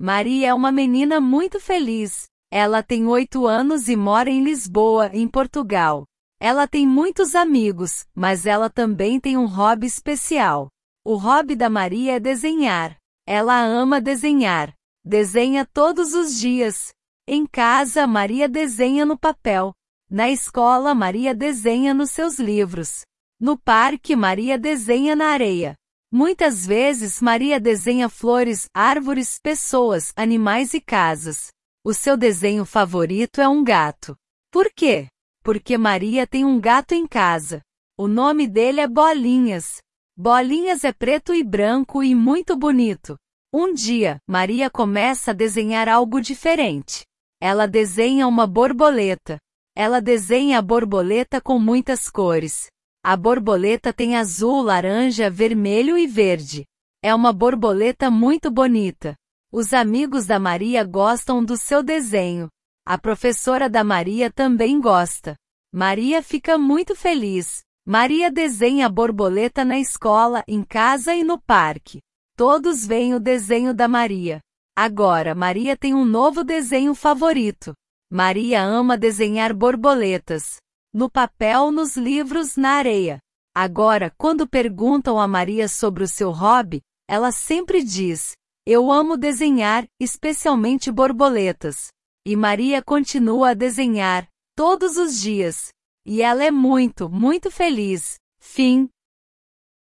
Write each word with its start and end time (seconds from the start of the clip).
Maria 0.00 0.50
é 0.50 0.54
uma 0.54 0.70
menina 0.70 1.20
muito 1.20 1.58
feliz. 1.58 2.28
Ela 2.52 2.84
tem 2.84 3.06
oito 3.08 3.48
anos 3.48 3.88
e 3.88 3.96
mora 3.96 4.30
em 4.30 4.44
Lisboa, 4.44 5.10
em 5.12 5.26
Portugal. 5.26 6.04
Ela 6.40 6.68
tem 6.68 6.86
muitos 6.86 7.34
amigos, 7.34 8.06
mas 8.14 8.46
ela 8.46 8.70
também 8.70 9.18
tem 9.18 9.36
um 9.36 9.46
hobby 9.46 9.88
especial. 9.88 10.68
O 11.04 11.16
hobby 11.16 11.56
da 11.56 11.68
Maria 11.68 12.14
é 12.14 12.20
desenhar. 12.20 12.96
Ela 13.26 13.60
ama 13.60 14.00
desenhar. 14.00 14.72
Desenha 15.04 15.66
todos 15.66 16.14
os 16.14 16.38
dias. 16.38 16.92
Em 17.26 17.44
casa, 17.44 18.06
Maria 18.06 18.48
desenha 18.48 19.04
no 19.04 19.18
papel. 19.18 19.72
Na 20.08 20.30
escola, 20.30 20.94
Maria 20.94 21.34
desenha 21.34 21.92
nos 21.92 22.12
seus 22.12 22.38
livros. 22.38 23.02
No 23.40 23.58
parque, 23.58 24.14
Maria 24.14 24.56
desenha 24.56 25.16
na 25.16 25.26
areia. 25.30 25.74
Muitas 26.10 26.64
vezes, 26.64 27.20
Maria 27.20 27.60
desenha 27.60 28.08
flores, 28.08 28.66
árvores, 28.72 29.38
pessoas, 29.42 30.10
animais 30.16 30.72
e 30.72 30.80
casas. 30.80 31.48
O 31.84 31.92
seu 31.92 32.16
desenho 32.16 32.64
favorito 32.64 33.42
é 33.42 33.48
um 33.48 33.62
gato. 33.62 34.16
Por 34.50 34.70
quê? 34.74 35.08
Porque 35.44 35.76
Maria 35.76 36.26
tem 36.26 36.46
um 36.46 36.58
gato 36.58 36.92
em 36.94 37.06
casa. 37.06 37.60
O 37.96 38.08
nome 38.08 38.46
dele 38.48 38.80
é 38.80 38.88
Bolinhas. 38.88 39.82
Bolinhas 40.16 40.82
é 40.82 40.92
preto 40.92 41.34
e 41.34 41.44
branco 41.44 42.02
e 42.02 42.14
muito 42.14 42.56
bonito. 42.56 43.18
Um 43.52 43.74
dia, 43.74 44.18
Maria 44.26 44.70
começa 44.70 45.32
a 45.32 45.34
desenhar 45.34 45.90
algo 45.90 46.20
diferente. 46.22 47.04
Ela 47.40 47.66
desenha 47.66 48.26
uma 48.26 48.46
borboleta. 48.46 49.38
Ela 49.76 50.00
desenha 50.00 50.58
a 50.58 50.62
borboleta 50.62 51.38
com 51.40 51.58
muitas 51.58 52.08
cores. 52.08 52.66
A 53.10 53.16
borboleta 53.16 53.90
tem 53.90 54.16
azul, 54.16 54.60
laranja, 54.60 55.30
vermelho 55.30 55.96
e 55.96 56.06
verde. 56.06 56.66
É 57.02 57.14
uma 57.14 57.32
borboleta 57.32 58.10
muito 58.10 58.50
bonita. 58.50 59.16
Os 59.50 59.72
amigos 59.72 60.26
da 60.26 60.38
Maria 60.38 60.84
gostam 60.84 61.42
do 61.42 61.56
seu 61.56 61.82
desenho. 61.82 62.50
A 62.86 62.98
professora 62.98 63.66
da 63.66 63.82
Maria 63.82 64.30
também 64.30 64.78
gosta. 64.78 65.36
Maria 65.72 66.22
fica 66.22 66.58
muito 66.58 66.94
feliz. 66.94 67.62
Maria 67.86 68.30
desenha 68.30 68.84
a 68.84 68.90
borboleta 68.90 69.64
na 69.64 69.78
escola, 69.78 70.44
em 70.46 70.62
casa 70.62 71.14
e 71.14 71.24
no 71.24 71.40
parque. 71.40 72.02
Todos 72.36 72.84
veem 72.84 73.14
o 73.14 73.18
desenho 73.18 73.72
da 73.72 73.88
Maria. 73.88 74.38
Agora, 74.76 75.34
Maria 75.34 75.78
tem 75.78 75.94
um 75.94 76.04
novo 76.04 76.44
desenho 76.44 76.94
favorito. 76.94 77.72
Maria 78.12 78.62
ama 78.62 78.98
desenhar 78.98 79.54
borboletas. 79.54 80.58
No 80.98 81.08
papel, 81.08 81.70
nos 81.70 81.96
livros, 81.96 82.56
na 82.56 82.70
areia. 82.70 83.20
Agora, 83.54 84.12
quando 84.18 84.48
perguntam 84.48 85.16
a 85.16 85.28
Maria 85.28 85.68
sobre 85.68 86.02
o 86.02 86.08
seu 86.08 86.32
hobby, 86.32 86.82
ela 87.08 87.30
sempre 87.30 87.84
diz: 87.84 88.32
Eu 88.66 88.90
amo 88.90 89.16
desenhar, 89.16 89.86
especialmente 90.00 90.90
borboletas. 90.90 91.92
E 92.26 92.34
Maria 92.34 92.82
continua 92.82 93.50
a 93.50 93.54
desenhar, 93.54 94.26
todos 94.56 94.96
os 94.96 95.20
dias. 95.20 95.68
E 96.04 96.20
ela 96.20 96.42
é 96.42 96.50
muito, 96.50 97.08
muito 97.08 97.48
feliz. 97.48 98.16
Fim. 98.40 98.88